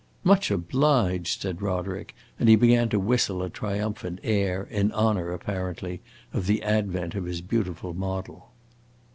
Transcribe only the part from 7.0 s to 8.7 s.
of his beautiful model.